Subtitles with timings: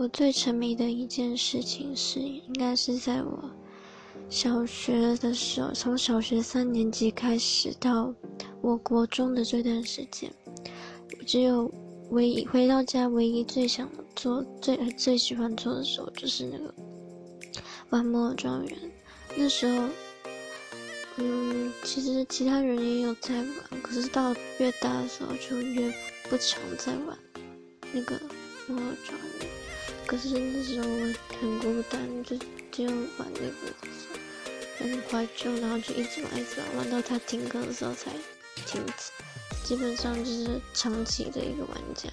[0.00, 3.50] 我最沉迷的一件事情是，应该是在我
[4.30, 8.10] 小学的时候，从小学三年级开始到
[8.62, 10.32] 我国中的这段时间，
[11.26, 11.70] 只有
[12.12, 16.74] 唯一回到家唯一最想做、最最喜欢做的时候，就是那个
[17.90, 18.78] 玩摩尔庄园。
[19.36, 19.86] 那时候，
[21.18, 25.92] 嗯，其实其他人也有在玩，可是到越大的时候就越
[26.30, 27.18] 不常在玩
[27.92, 28.18] 那个
[28.74, 29.46] 我要找你。
[30.06, 32.36] 可是那时候我很孤单，就
[32.70, 33.74] 只有玩那个
[34.78, 38.10] 很怀旧，然后就一直玩一直玩，玩到他停更的时候才
[38.66, 39.12] 停止。
[39.64, 42.10] 基本上就是长期的一个玩家。